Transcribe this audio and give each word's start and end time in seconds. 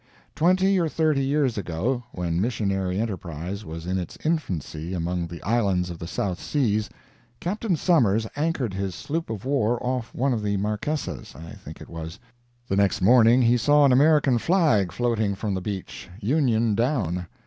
Twenty 0.33 0.79
or 0.79 0.89
thirty 0.89 1.23
years 1.23 1.59
ago, 1.59 2.03
when 2.11 2.41
missionary 2.41 2.99
enterprise 2.99 3.63
was 3.63 3.85
in 3.85 3.99
its 3.99 4.17
infancy 4.25 4.95
among 4.95 5.27
the 5.27 5.43
islands 5.43 5.91
of 5.91 5.99
the 5.99 6.07
South 6.07 6.39
Seas, 6.41 6.89
Capt. 7.39 7.77
Summers 7.77 8.25
anchored 8.35 8.73
his 8.73 8.95
sloop 8.95 9.29
of 9.29 9.45
war 9.45 9.77
off 9.85 10.11
one 10.15 10.33
of 10.33 10.41
the 10.41 10.57
Marquesas, 10.57 11.35
I 11.35 11.51
think 11.51 11.81
it 11.81 11.87
was. 11.87 12.19
The 12.67 12.75
next 12.77 12.99
morning 12.99 13.43
he 13.43 13.57
saw 13.57 13.85
an 13.85 13.91
American 13.91 14.39
flag 14.39 14.91
floating 14.91 15.35
from 15.35 15.53
the 15.53 15.61
beach, 15.61 16.09
union 16.19 16.73
down. 16.73 17.27